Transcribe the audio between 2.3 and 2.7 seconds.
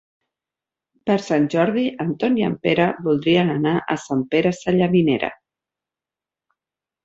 i en